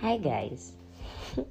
[0.00, 0.72] Hi guys.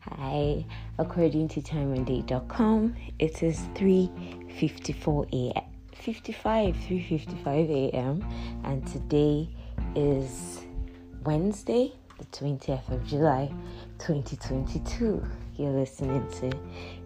[0.00, 0.64] Hi.
[0.96, 5.64] According to timeanddate.com, it is 3:54 a.m.
[5.92, 8.24] 55 3:55 a.m.
[8.64, 9.50] and today
[9.94, 10.62] is
[11.24, 13.52] Wednesday, the 20th of July,
[13.98, 15.22] 2022.
[15.58, 16.50] You're listening to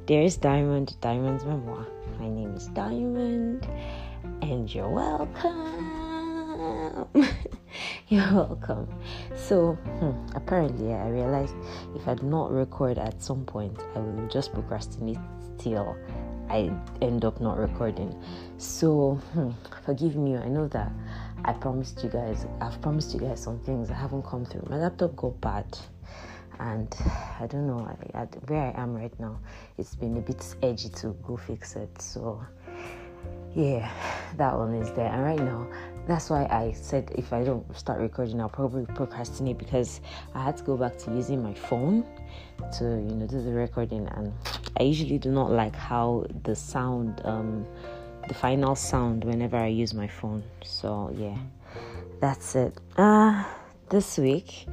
[0.06, 1.88] Dearest Diamond, Diamond's Memoir.
[2.20, 3.66] My name is Diamond,
[4.42, 6.12] and you're welcome.
[8.08, 8.88] You're welcome.
[9.36, 11.54] So, hmm, apparently, I realized
[11.94, 15.18] if I do not record at some point, I will just procrastinate
[15.58, 15.96] till
[16.50, 16.70] I
[17.00, 18.14] end up not recording.
[18.58, 19.50] So, hmm,
[19.84, 20.36] forgive me.
[20.36, 20.90] I know that
[21.44, 24.66] I promised you guys, I've promised you guys some things I haven't come through.
[24.68, 25.78] My laptop got bad
[26.58, 26.94] and
[27.40, 27.80] I don't know
[28.14, 29.38] I, where I am right now.
[29.78, 32.00] It's been a bit edgy to go fix it.
[32.00, 32.44] So
[33.54, 33.90] yeah,
[34.36, 35.10] that one is there.
[35.10, 35.66] And right now,
[36.06, 40.00] that's why I said if I don't start recording, I'll probably procrastinate because
[40.34, 42.04] I had to go back to using my phone
[42.78, 44.32] to you know do the recording, and
[44.78, 47.66] I usually do not like how the sound, um,
[48.28, 50.42] the final sound whenever I use my phone.
[50.64, 51.38] So yeah,
[52.20, 52.76] that's it.
[52.96, 53.44] Uh
[53.92, 54.66] this week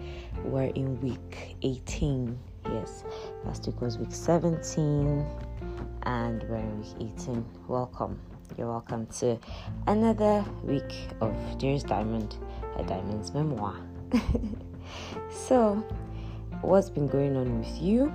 [0.45, 2.39] we're in week 18.
[2.65, 3.03] Yes,
[3.43, 5.25] last week was week 17,
[6.03, 7.45] and we're in week 18.
[7.67, 8.17] Welcome.
[8.57, 9.37] You're welcome to
[9.87, 12.37] another week of Dearest Diamond,
[12.77, 13.75] a Diamond's memoir.
[15.31, 15.75] so,
[16.61, 18.13] what's been going on with you?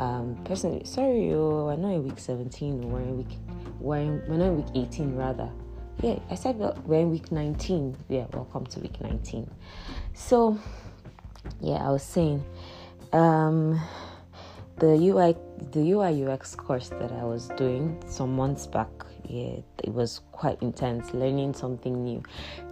[0.00, 3.38] Um, personally, sorry, we're not in week 17, we're in week,
[3.78, 5.50] we're, in, we're not in week 18 rather.
[6.02, 7.96] Yeah, I said we're in week 19.
[8.08, 9.48] Yeah, welcome to week 19.
[10.14, 10.58] So,
[11.60, 12.44] yeah, I was saying,
[13.12, 13.80] um,
[14.82, 15.36] the UI
[15.70, 18.90] the UI UX course that I was doing some months back
[19.28, 21.14] yeah, it was quite intense.
[21.14, 22.22] Learning something new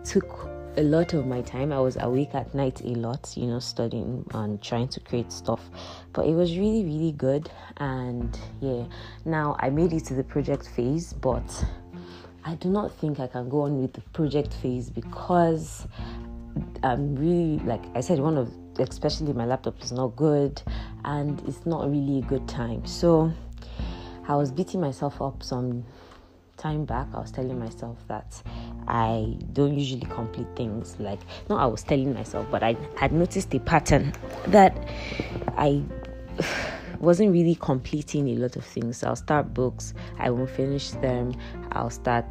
[0.05, 1.73] took a lot of my time.
[1.73, 5.61] I was awake at night a lot, you know, studying and trying to create stuff.
[6.13, 7.51] But it was really, really good.
[7.79, 8.85] And yeah,
[9.25, 11.65] now I made it to the project phase, but
[12.45, 15.87] I do not think I can go on with the project phase because
[16.83, 20.63] I'm really, like I said, one of especially my laptop is not good
[21.05, 22.85] and it's not really a good time.
[22.87, 23.33] So
[24.29, 25.85] I was beating myself up some
[26.57, 28.43] time back, I was telling myself that
[28.87, 30.97] I don't usually complete things.
[31.01, 34.13] Like, no, I was telling myself, but I had noticed a pattern
[34.49, 34.77] that
[35.57, 35.83] I
[37.01, 39.03] wasn't really completing a lot of things.
[39.03, 41.33] I'll start books, I won't finish them.
[41.73, 42.27] I'll start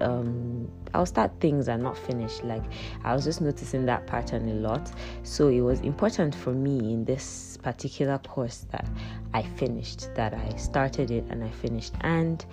[0.00, 2.42] um, I'll start things and not finish.
[2.42, 2.64] Like
[3.04, 4.90] I was just noticing that pattern a lot.
[5.22, 8.88] So it was important for me in this particular course that
[9.34, 11.94] I finished, that I started it and I finished.
[12.00, 12.44] And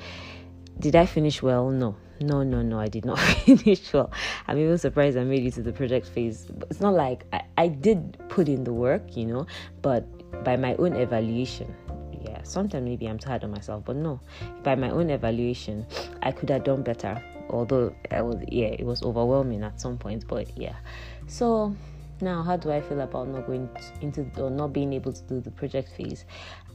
[0.80, 1.70] did I finish well?
[1.70, 1.96] No.
[2.22, 4.10] No, no, no, I did not finish well.
[4.48, 6.48] I'm even surprised I made it to the project phase.
[6.70, 9.48] It's not like I, I did put in the work, you know,
[9.82, 10.06] but
[10.46, 11.76] by my own evaluation,
[12.22, 14.20] yeah, sometimes maybe I'm tired of myself, but no,
[14.64, 15.86] by my own evaluation,
[16.24, 17.22] I could have done better.
[17.50, 20.76] Although I was, yeah, it was overwhelming at some point, but yeah.
[21.28, 21.76] So
[22.22, 23.70] now, how do I feel about not going
[24.02, 26.24] into or not being able to do the project phase?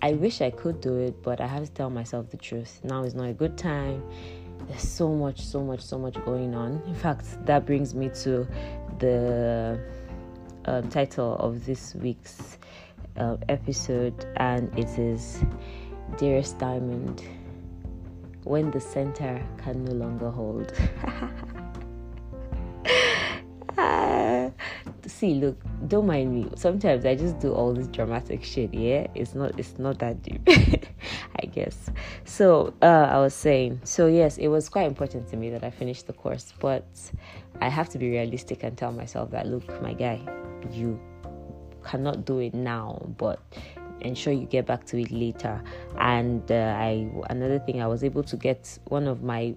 [0.02, 2.80] I wish I could do it, but I have to tell myself the truth.
[2.84, 4.02] Now is not a good time.
[4.68, 6.82] There's so much, so much, so much going on.
[6.86, 8.46] In fact, that brings me to
[8.98, 9.80] the
[10.66, 12.58] um, title of this week's
[13.16, 15.42] uh, episode, and it is
[16.18, 17.24] Dearest Diamond
[18.44, 20.72] When the Center Can No Longer Hold.
[25.20, 26.48] see, look, don't mind me.
[26.56, 28.72] Sometimes I just do all this dramatic shit.
[28.72, 30.40] Yeah, it's not, it's not that deep,
[31.42, 31.90] I guess.
[32.24, 35.70] So uh, I was saying, so yes, it was quite important to me that I
[35.70, 36.86] finished the course, but
[37.60, 40.20] I have to be realistic and tell myself that, look, my guy,
[40.72, 40.98] you
[41.84, 43.40] cannot do it now, but
[44.00, 45.62] ensure you get back to it later.
[45.98, 49.54] And uh, I, another thing, I was able to get one of my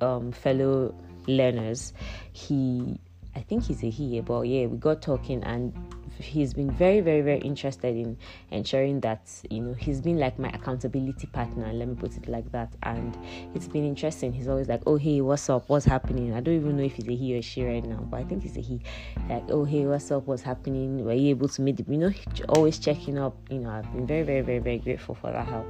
[0.00, 0.94] um, fellow
[1.26, 1.92] learners.
[2.32, 2.98] He
[3.38, 5.72] I think he's a he, but yeah, we got talking and
[6.18, 8.16] he's been very, very, very interested in
[8.50, 11.72] ensuring that you know he's been like my accountability partner.
[11.72, 13.16] Let me put it like that, and
[13.54, 14.32] it's been interesting.
[14.32, 15.68] He's always like, "Oh hey, what's up?
[15.68, 18.20] What's happening?" I don't even know if he's a he or she right now, but
[18.20, 18.80] I think he's a he.
[19.28, 20.26] Like, "Oh hey, what's up?
[20.26, 21.04] What's happening?
[21.04, 22.12] Were you able to meet?" You know,
[22.48, 23.36] always checking up.
[23.50, 25.66] You know, I've been very, very, very, very grateful for that help.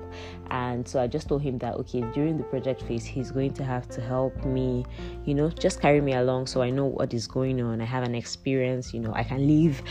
[0.50, 3.64] And so I just told him that okay, during the project phase, he's going to
[3.64, 4.84] have to help me.
[5.24, 7.80] You know, just carry me along so I know what is going on.
[7.80, 8.94] I have an experience.
[8.94, 9.82] You know, I can live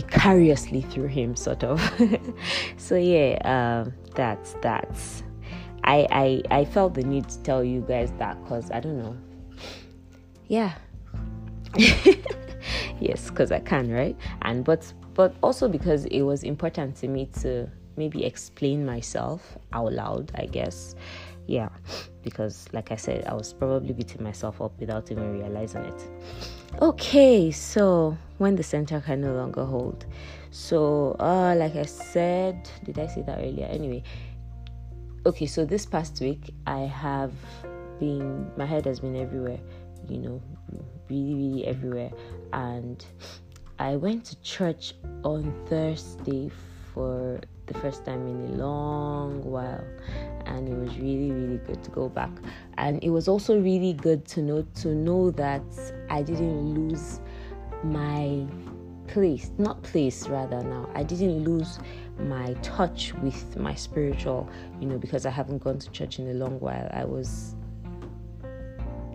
[0.00, 1.80] vicariously through him, sort of.
[2.76, 5.22] so yeah, um, that's that's.
[5.84, 9.16] I, I I felt the need to tell you guys that because I don't know.
[10.48, 10.72] Yeah.
[13.00, 14.16] yes, because I can, right?
[14.42, 19.92] And but but also because it was important to me to maybe explain myself out
[19.92, 20.94] loud, I guess.
[21.46, 21.68] Yeah,
[22.22, 26.08] because like I said, I was probably beating myself up without even realizing it.
[26.78, 30.06] Okay, so when the center can no longer hold.
[30.50, 33.66] So, uh, like I said, did I say that earlier?
[33.66, 34.02] Anyway,
[35.26, 37.32] okay, so this past week I have
[37.98, 39.60] been, my head has been everywhere,
[40.08, 40.42] you know,
[41.10, 42.12] really, really everywhere.
[42.52, 43.04] And
[43.78, 46.50] I went to church on Thursday
[46.94, 47.40] for
[47.70, 49.84] the first time in a long while
[50.46, 52.30] and it was really really good to go back.
[52.78, 55.62] And it was also really good to know to know that
[56.08, 57.20] I didn't lose
[57.84, 58.46] my
[59.06, 60.90] place not place rather now.
[60.94, 61.78] I didn't lose
[62.18, 64.48] my touch with my spiritual
[64.80, 66.88] you know because I haven't gone to church in a long while.
[66.92, 67.54] I was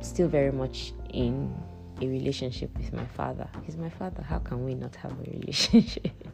[0.01, 1.53] still very much in
[2.01, 3.47] a relationship with my father.
[3.63, 4.21] He's my father.
[4.21, 6.27] How can we not have a relationship?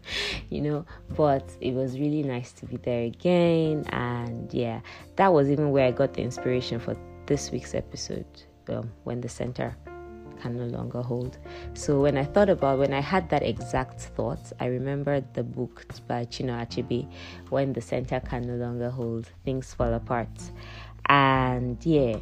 [0.49, 0.85] you know,
[1.15, 3.85] but it was really nice to be there again.
[3.89, 4.81] And yeah,
[5.15, 8.25] that was even where I got the inspiration for this week's episode
[8.69, 9.75] um, when the center
[10.41, 11.37] can no longer hold.
[11.73, 15.85] So when I thought about when I had that exact thought, I remembered the book
[16.07, 17.07] by Chinua Achebe,
[17.49, 20.51] When the Center Can No Longer Hold, Things Fall Apart.
[21.07, 22.17] And yeah,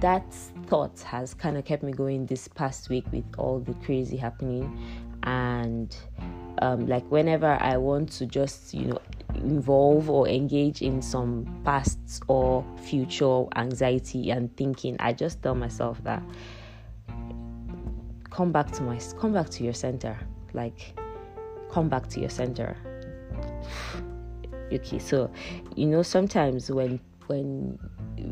[0.00, 0.32] that
[0.66, 4.78] thought has kind of kept me going this past week with all the crazy happening.
[5.22, 5.96] And
[6.62, 8.98] um, like whenever i want to just you know
[9.34, 16.00] involve or engage in some past or future anxiety and thinking i just tell myself
[16.04, 16.22] that
[18.34, 20.18] come back to my come back to your center.
[20.52, 20.98] Like
[21.70, 22.76] come back to your center.
[24.72, 25.30] Okay so
[25.76, 27.78] you know sometimes when when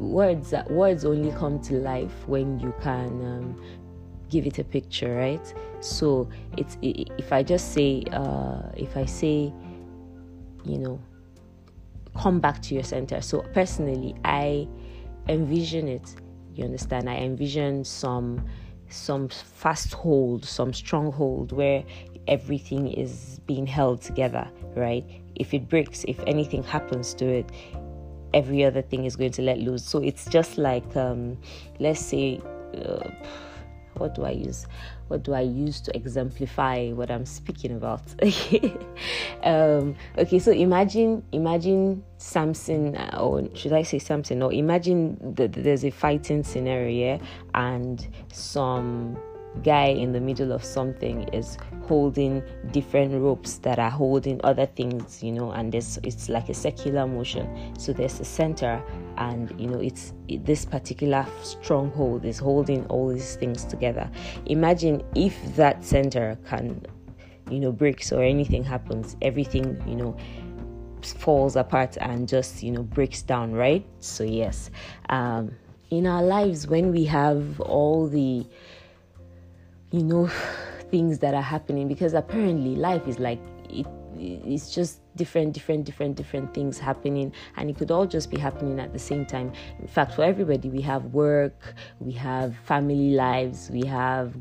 [0.02, 3.62] words words only come to life when you can um,
[4.28, 5.54] give it a picture right?
[5.80, 9.52] So it's if i just say uh, if i say
[10.64, 11.00] you know
[12.16, 13.20] come back to your center.
[13.20, 14.68] So personally i
[15.28, 16.14] envision it
[16.54, 17.08] you understand?
[17.08, 18.44] I envision some
[18.88, 21.82] some fast hold some stronghold where
[22.28, 25.04] everything is being held together right?
[25.34, 27.50] If it breaks if anything happens to it
[28.34, 29.84] every other thing is going to let loose.
[29.84, 31.38] So it's just like, um,
[31.78, 32.40] let's say,
[32.76, 33.08] uh,
[33.94, 34.66] what do I use?
[35.08, 38.02] What do I use to exemplify what I'm speaking about?
[39.42, 44.42] um, okay, so imagine, imagine Samson, uh, or should I say Samson?
[44.42, 47.20] Or imagine that there's a fighting scenario,
[47.54, 49.18] and some
[49.62, 55.22] guy in the middle of something is holding different ropes that are holding other things
[55.22, 57.46] you know and this it's like a circular motion.
[57.78, 58.82] So there's a center
[59.18, 64.10] and you know it's it, this particular stronghold is holding all these things together.
[64.46, 66.84] Imagine if that center can
[67.50, 70.16] you know breaks or anything happens everything you know
[71.02, 73.84] falls apart and just you know breaks down right?
[74.00, 74.70] So yes.
[75.08, 75.52] Um
[75.90, 78.46] in our lives when we have all the
[79.92, 80.26] you know
[80.90, 83.86] things that are happening because apparently life is like it
[84.22, 87.32] it's just different different different different things happening.
[87.56, 89.52] And it could all just be happening at the same time.
[89.80, 94.34] In fact for everybody we have work we have family lives we have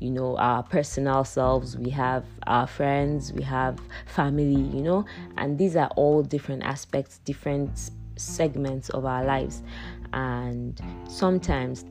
[0.00, 5.04] you know our personal selves we have our friends we have family you know?
[5.36, 9.62] And these are all different aspects different segments of our lives.
[10.12, 11.84] And sometimes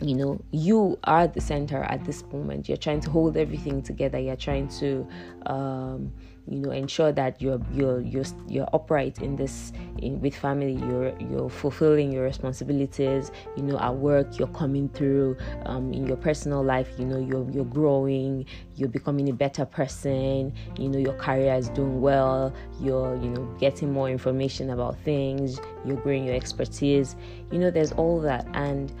[0.00, 2.68] you know you are the center at this moment.
[2.68, 4.18] You're trying to hold everything together.
[4.18, 5.06] You're trying to
[5.46, 6.12] um,
[6.46, 10.74] you know ensure that you're you're you're you're upright in this in, with family.
[10.74, 14.38] You're you're fulfilling your responsibilities you know at work.
[14.38, 15.36] You're coming through
[15.66, 16.88] um, in your personal life.
[16.98, 18.46] You know you're you're growing.
[18.76, 20.52] You're becoming a better person.
[20.78, 22.52] You know your career is doing well.
[22.80, 25.60] You're you know getting more information about things.
[25.84, 27.16] You're growing your expertise.
[27.50, 28.46] You know there's all that.
[28.54, 28.92] And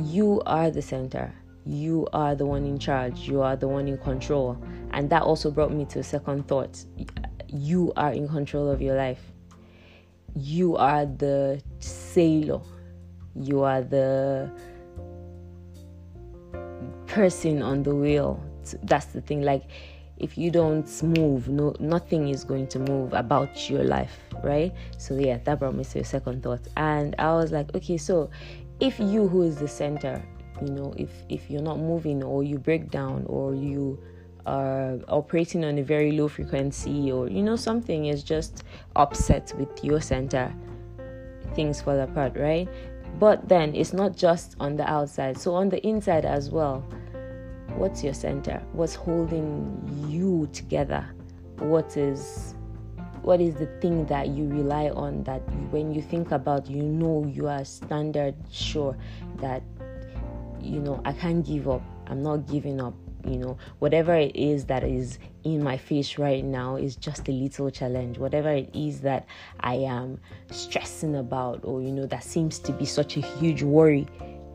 [0.00, 1.32] you are the center.
[1.64, 3.20] You are the one in charge.
[3.20, 4.56] You are the one in control.
[4.92, 6.84] And that also brought me to a second thought.
[7.46, 9.20] You are in control of your life.
[10.34, 12.60] You are the sailor.
[13.34, 14.50] You are the
[17.06, 18.42] person on the wheel.
[18.82, 19.42] That's the thing.
[19.42, 19.64] Like,
[20.18, 24.74] if you don't move, no, nothing is going to move about your life, right?
[24.98, 28.28] So yeah, that brought me to a second thought, and I was like, okay, so
[28.80, 30.22] if you who is the center
[30.62, 33.98] you know if if you're not moving or you break down or you
[34.46, 38.64] are operating on a very low frequency or you know something is just
[38.96, 40.52] upset with your center
[41.54, 42.68] things fall apart right
[43.18, 46.84] but then it's not just on the outside so on the inside as well
[47.78, 48.62] what's your center?
[48.72, 51.06] What's holding you together?
[51.58, 52.54] What is
[53.22, 57.24] what is the thing that you rely on that when you think about you know
[57.26, 58.96] you are standard sure
[59.36, 59.62] that
[60.60, 61.82] you know I can't give up.
[62.06, 62.94] I'm not giving up
[63.26, 67.32] you know whatever it is that is in my face right now is just a
[67.32, 69.26] little challenge whatever it is that
[69.60, 70.18] i am
[70.50, 74.06] stressing about or you know that seems to be such a huge worry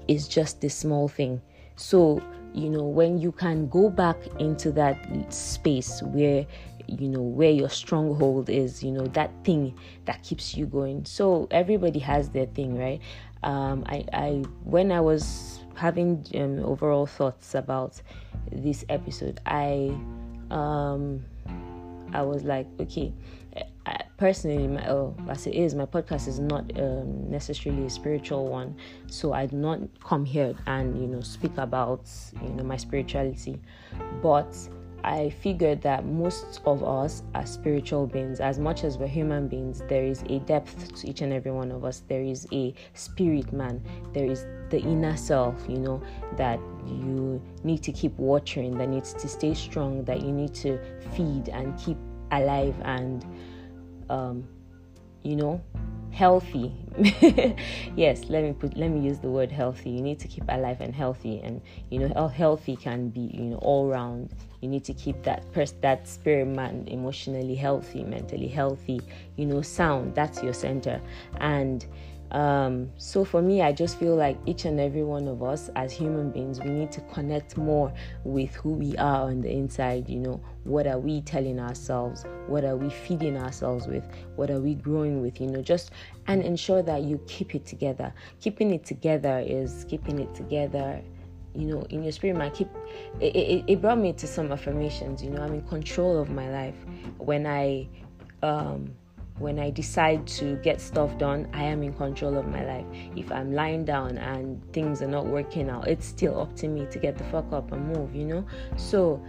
[0.07, 1.41] is just a small thing
[1.75, 2.21] so
[2.53, 4.97] you know when you can go back into that
[5.33, 6.45] space where
[6.87, 9.73] you know where your stronghold is you know that thing
[10.05, 11.05] that keeps you going.
[11.05, 13.01] So everybody has their thing right?
[13.43, 14.29] Um i i
[14.63, 18.01] when i was having um, overall thoughts about
[18.51, 19.93] this episode i
[20.51, 21.23] um
[22.13, 23.11] i was like okay
[23.85, 28.47] I, personally my, oh, as it is my podcast is not um, necessarily a spiritual
[28.47, 28.75] one.
[29.07, 32.09] So i do not come here and you know speak about
[32.41, 33.59] you know my spirituality.
[34.21, 34.55] But
[35.03, 38.39] I figured that most of us are spiritual beings.
[38.39, 41.71] As much as we're human beings, there is a depth to each and every one
[41.71, 42.03] of us.
[42.07, 43.83] There is a spirit man.
[44.13, 46.01] There is the inner self, you know,
[46.37, 46.57] that
[46.87, 50.79] you need to keep watering, that needs to stay strong, that you need to
[51.15, 51.97] feed and keep
[52.31, 53.25] alive and,
[54.09, 54.47] um,
[55.23, 55.61] you know,
[56.13, 56.71] healthy.
[57.95, 59.89] Yes let me put let me use the word healthy.
[59.89, 63.57] You need to keep alive and healthy and you know healthy can be you know
[63.57, 64.33] all round.
[64.61, 69.01] You need to keep that person that spirit man emotionally healthy mentally healthy
[69.35, 70.15] you know sound.
[70.15, 71.01] That's your center.
[71.39, 71.85] And
[72.33, 75.91] um, so for me, I just feel like each and every one of us as
[75.91, 80.09] human beings, we need to connect more with who we are on the inside.
[80.09, 82.25] You know, what are we telling ourselves?
[82.47, 84.03] What are we feeding ourselves with?
[84.35, 85.39] What are we growing with?
[85.39, 85.91] You know, just
[86.25, 88.11] and ensure that you keep it together.
[88.41, 91.01] Keeping it together is keeping it together
[91.55, 92.67] you know in your spirit man keep
[93.19, 96.49] it, it, it brought me to some affirmations you know i'm in control of my
[96.49, 96.73] life
[97.19, 97.87] when i
[98.41, 98.91] um
[99.39, 102.85] when I decide to get stuff done, I am in control of my life.
[103.15, 106.87] If I'm lying down and things are not working out, it's still up to me
[106.91, 108.45] to get the fuck up and move, you know?
[108.77, 109.23] So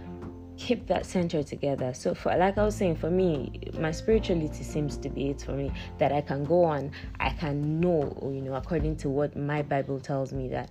[0.57, 1.93] keep that center together.
[1.93, 5.51] So for like I was saying, for me, my spirituality seems to be it for
[5.51, 9.61] me that I can go on, I can know, you know, according to what my
[9.61, 10.69] Bible tells me that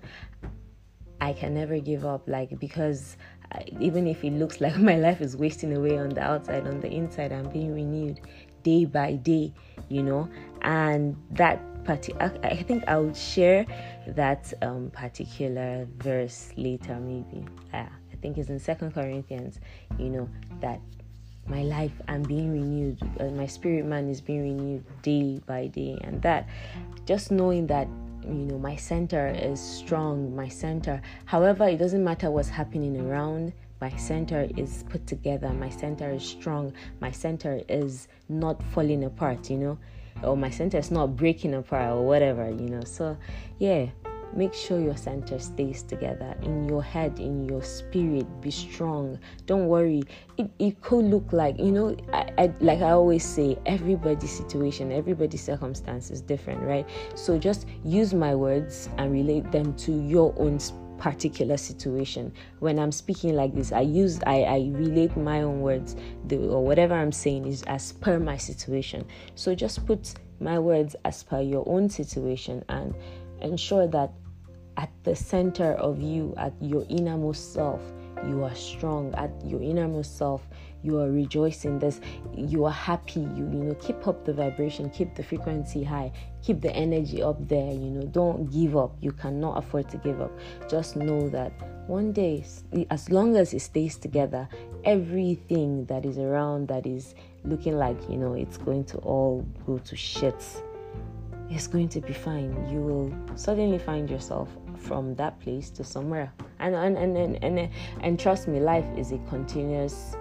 [1.20, 3.16] I can never give up, like because
[3.52, 6.80] I, even if it looks like my life is wasting away on the outside, on
[6.80, 8.20] the inside, I'm being renewed
[8.64, 9.52] day by day,
[9.88, 10.28] you know,
[10.62, 13.66] and that party I think I'll share
[14.08, 17.46] that um, particular verse later, maybe.
[17.72, 19.60] Uh, I think it's in Second Corinthians,
[19.98, 20.28] you know,
[20.60, 20.80] that
[21.46, 25.98] my life I'm being renewed, uh, my spirit man is being renewed day by day,
[26.00, 26.48] and that
[27.06, 27.86] just knowing that
[28.24, 31.02] you know my center is strong, my center.
[31.26, 36.24] However, it doesn't matter what's happening around my center is put together my center is
[36.24, 39.78] strong my center is not falling apart you know
[40.22, 42.84] or my center is not breaking apart or whatever you know.
[42.84, 43.16] So
[43.58, 43.86] yeah
[44.34, 49.16] make sure your center stays together in your head in your spirit be strong.
[49.46, 50.02] Don't worry.
[50.38, 54.90] It, it could look like you know I, I like i always say everybody's situation
[54.90, 56.88] everybody's circumstance is different right?
[57.14, 60.58] So just use my words and relate them to your own
[60.98, 62.32] particular situation.
[62.60, 65.96] When I'm speaking like this, I use I, I relate my own words
[66.26, 69.06] the, or whatever I'm saying is as per my situation.
[69.34, 72.94] So just put my words as per your own situation and
[73.40, 74.12] ensure that
[74.76, 77.80] at the center of you, at your innermost self,
[78.28, 79.14] you are strong.
[79.14, 80.48] At your innermost self,
[80.84, 82.00] you are rejoicing this
[82.36, 86.12] you are happy you you know keep up the vibration keep the frequency high
[86.42, 90.20] keep the energy up there you know don't give up you cannot afford to give
[90.20, 90.30] up.
[90.68, 91.52] Just know that
[91.88, 92.44] one day
[92.90, 94.48] as long as it stays together
[94.84, 97.14] everything that is around that is
[97.44, 100.62] looking like you know it's going to all go to shit
[101.50, 102.68] it's going to be fine.
[102.70, 104.48] You will suddenly find yourself
[104.78, 106.32] from that place to somewhere.
[106.58, 110.16] And and and and, and, and trust me life is a continuous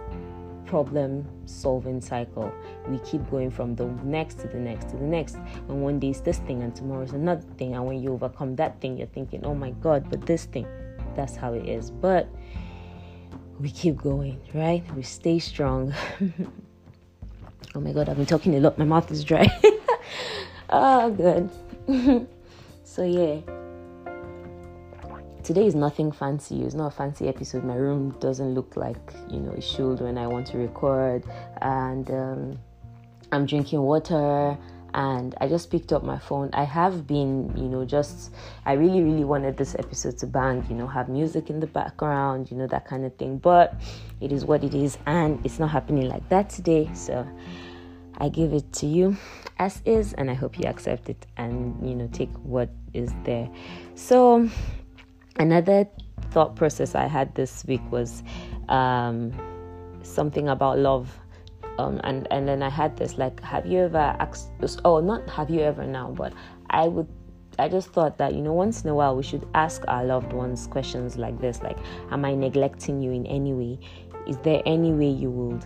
[0.74, 2.52] problem solving cycle.
[2.88, 5.36] We keep going from the next to the next to the next.
[5.68, 7.76] And one day it's this thing, and tomorrow is another thing.
[7.76, 10.66] And when you overcome that thing, you're thinking, oh my God, but this thing.
[11.16, 11.92] That's how it is.
[11.92, 12.28] But
[13.60, 14.84] we keep going, right?
[14.96, 15.94] We stay strong.
[17.76, 18.80] oh my God, I've been talking a lot.
[18.80, 19.46] My mouth is dry.
[20.72, 21.52] oh, good.
[22.84, 23.63] so, yeah
[25.44, 26.64] today is nothing fancy.
[26.64, 27.64] It's not a fancy episode.
[27.64, 31.24] My room doesn't look like you know it should when I want to record,
[31.62, 32.60] and um,
[33.32, 34.58] I'm drinking water.
[34.96, 36.52] and I just picked up my phone.
[36.54, 38.32] I have been, you know, just
[38.66, 42.52] I really, really wanted this episode to bang, you know, have music in the background,
[42.52, 43.40] you know, that kind of thing.
[43.40, 43.74] But
[44.22, 46.90] it is what it is, and it's not happening like that today.
[46.94, 47.28] So
[48.20, 49.18] I give it to you
[49.58, 53.50] as is, and I hope you accept it and you know take what is there.
[53.96, 54.50] So
[55.38, 55.88] another
[56.32, 58.24] thought process I had this week was
[58.70, 59.32] um,
[60.02, 61.20] something about love.
[61.80, 64.52] Um, and and then I had this like, have you ever asked?
[64.86, 66.34] Oh, not have you ever now, but
[66.70, 67.08] I would.
[67.60, 70.34] I just thought that you know, once in a while, we should ask our loved
[70.34, 71.78] ones questions like this: like,
[72.12, 73.80] Am I neglecting you in any way?
[74.28, 75.66] Is there any way you would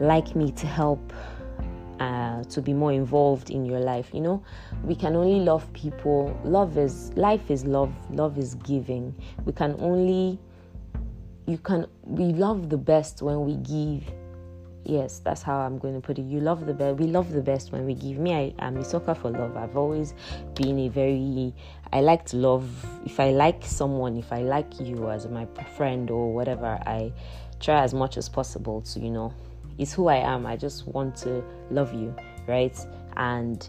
[0.00, 1.12] like me to help
[2.02, 4.10] uh, to be more involved in your life.
[4.12, 4.42] You know,
[4.82, 6.38] we can only love people.
[6.44, 7.92] Love is life is love.
[8.10, 9.14] Love is giving.
[9.44, 10.38] We can only
[11.46, 14.02] you can we love the best when we give.
[14.84, 16.22] Yes, that's how I'm going to put it.
[16.22, 16.98] You love the best.
[16.98, 18.18] We love the best when we give.
[18.18, 19.56] Me, I, I'm a sucker for love.
[19.56, 20.12] I've always
[20.54, 21.54] been a very.
[21.92, 22.68] I like to love.
[23.04, 27.12] If I like someone, if I like you as my friend or whatever, I
[27.60, 29.32] try as much as possible to you know
[29.78, 30.46] it's who I am.
[30.46, 32.14] I just want to love you,
[32.46, 32.76] right?
[33.16, 33.68] And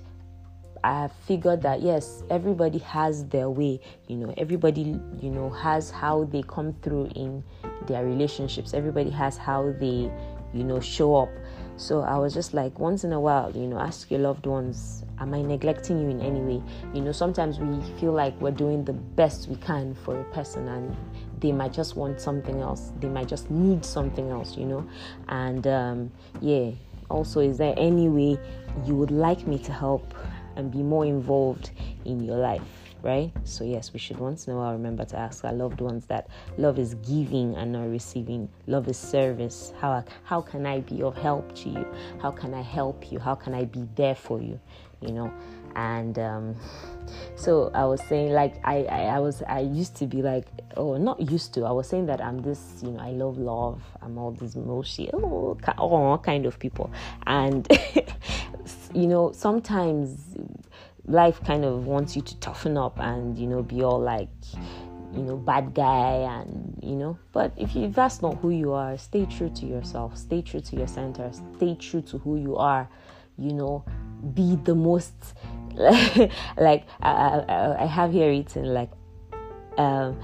[0.83, 5.89] I have figured that yes, everybody has their way, you know, everybody, you know, has
[5.89, 7.43] how they come through in
[7.87, 8.73] their relationships.
[8.73, 10.11] Everybody has how they,
[10.53, 11.29] you know, show up.
[11.77, 15.05] So I was just like, once in a while, you know, ask your loved ones,
[15.19, 16.61] am I neglecting you in any way?
[16.93, 20.67] You know, sometimes we feel like we're doing the best we can for a person
[20.67, 20.95] and
[21.43, 22.91] they might just want something else.
[22.99, 24.89] They might just need something else you know?
[25.27, 26.71] And um, yeah.
[27.09, 28.39] Also is there any way
[28.85, 30.15] you would like me to help
[30.55, 31.71] and be more involved
[32.05, 32.61] in your life
[33.03, 33.33] right?
[33.43, 36.29] So yes we should once in a while remember to ask our loved ones that
[36.57, 38.47] love is giving and not receiving.
[38.65, 39.73] Love is service.
[39.77, 41.85] How how can i be of help to you?
[42.21, 43.19] How can i help you?
[43.19, 44.57] How can i be there for you?
[45.01, 45.33] You know
[45.75, 46.55] and um,
[47.35, 50.97] so i was saying like I, I, I was i used to be like oh
[50.97, 54.17] not used to i was saying that i'm this you know i love love i'm
[54.17, 56.91] all this mushy oh, oh kind of people.
[57.27, 57.67] And
[58.93, 60.37] you know sometimes
[61.05, 64.29] life kind of wants you to toughen up and you know be all like
[65.13, 68.71] you know bad guy and you know but if you if that's not who you
[68.71, 72.55] are stay true to yourself stay true to your center stay true to who you
[72.55, 72.87] are
[73.37, 73.83] you know
[74.33, 75.13] be the most
[76.57, 78.91] like I, I, I, have here written like
[79.77, 80.19] um,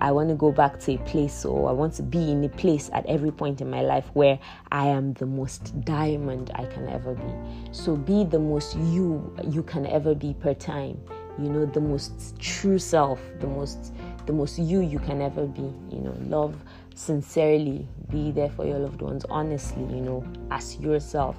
[0.00, 2.48] I want to go back to a place or I want to be in a
[2.48, 4.38] place at every point in my life where
[4.70, 7.32] I am the most diamond I can ever be.
[7.72, 11.00] So be the most you you can ever be per time.
[11.38, 13.94] You know, the most true self, the most
[14.26, 15.72] the most you you can ever be.
[15.90, 16.54] You know, love
[16.94, 21.36] sincerely, be there for your loved ones honestly, you know, as yourself.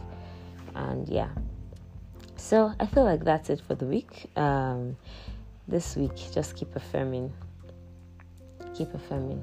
[0.74, 1.30] And yeah,
[2.42, 4.30] so I feel like that's it for the week.
[4.36, 4.98] Um,
[5.68, 7.32] this week, just keep affirming.
[8.74, 9.42] Keep affirming.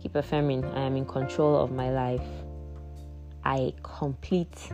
[0.00, 0.64] Keep affirming.
[0.64, 2.26] I am in control of my life.
[3.44, 4.70] I complete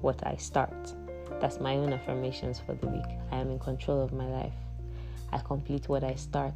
[0.00, 0.94] what I start.
[1.40, 3.18] That's my own affirmations for the week.
[3.30, 4.54] I am in control of my life.
[5.32, 6.54] I complete what I start.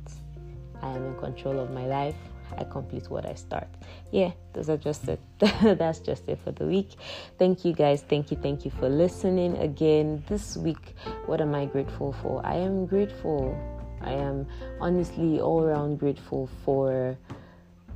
[0.82, 2.16] I am in control of my life.
[2.58, 3.68] I complete what I start.
[4.10, 5.20] Yeah, those are just it.
[5.38, 6.90] That's just it for the week.
[7.38, 8.02] Thank you guys.
[8.02, 8.36] Thank you.
[8.36, 10.22] Thank you for listening again.
[10.28, 10.94] This week,
[11.26, 12.44] what am I grateful for?
[12.44, 13.56] I am grateful.
[14.00, 14.46] I am
[14.80, 17.18] honestly all around grateful for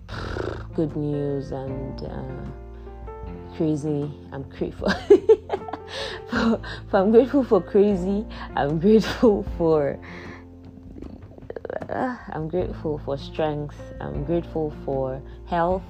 [0.75, 4.11] good news and uh, crazy.
[4.33, 4.91] I'm grateful.
[6.29, 8.27] for, for, I'm grateful for crazy.
[8.57, 9.99] I'm grateful for
[11.91, 13.77] uh, I'm grateful for strength.
[14.01, 15.83] I'm grateful for health.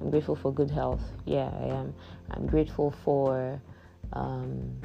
[0.00, 1.02] I'm grateful for good health.
[1.24, 1.94] Yeah, I am.
[2.30, 3.60] I'm grateful for
[4.12, 4.80] um,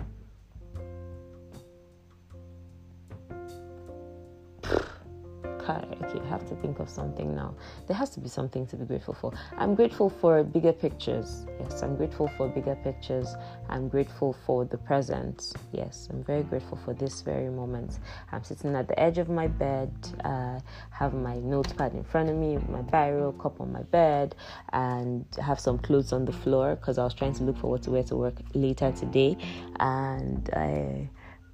[5.79, 7.55] okay, I have to think of something now.
[7.87, 9.33] There has to be something to be grateful for.
[9.57, 11.45] I'm grateful for bigger pictures.
[11.59, 13.35] Yes, I'm grateful for bigger pictures.
[13.69, 15.53] I'm grateful for the present.
[15.71, 17.99] Yes, I'm very grateful for this very moment.
[18.31, 19.91] I'm sitting at the edge of my bed,
[20.23, 20.59] uh,
[20.91, 24.35] have my notepad in front of me, my biro cup on my bed,
[24.73, 27.83] and have some clothes on the floor because I was trying to look for what
[27.83, 29.37] to wear to work later today.
[29.79, 31.09] And I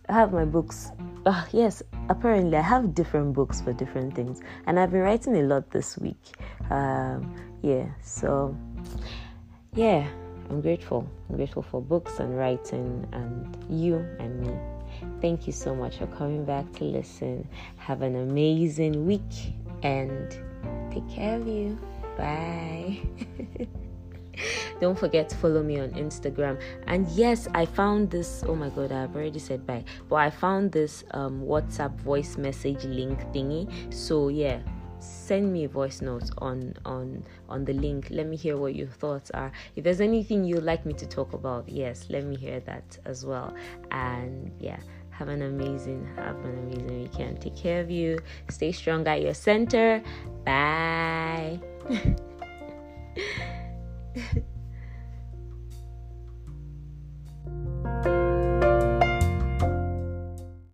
[0.09, 0.91] I have my books.
[1.25, 5.41] Uh, yes, apparently I have different books for different things, and I've been writing a
[5.43, 6.37] lot this week.
[6.69, 8.55] Um, yeah, so
[9.73, 10.07] yeah,
[10.49, 11.09] I'm grateful.
[11.29, 14.55] I'm grateful for books and writing, and you and me.
[15.21, 17.47] Thank you so much for coming back to listen.
[17.77, 20.31] Have an amazing week and
[20.91, 21.77] take care of you.
[22.17, 22.99] Bye.
[24.79, 26.61] Don't forget to follow me on Instagram.
[26.87, 28.43] And yes, I found this.
[28.47, 29.83] Oh my god, I've already said bye.
[30.09, 33.93] But I found this um, WhatsApp voice message link thingy.
[33.93, 34.59] So yeah,
[34.99, 38.87] send me a voice note on on on the link let me hear what your
[38.87, 42.59] thoughts are if there's anything you'd like me to talk about yes let me hear
[42.61, 43.53] that as well
[43.91, 48.17] and yeah have an amazing have an amazing weekend take care of you
[48.49, 50.01] stay strong at your center
[50.45, 51.59] bye